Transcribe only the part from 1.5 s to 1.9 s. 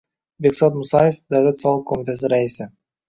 soliq